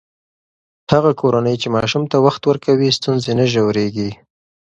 [0.91, 4.09] هغه کورنۍ چې ماشوم ته وخت ورکوي، ستونزې نه ژورېږي.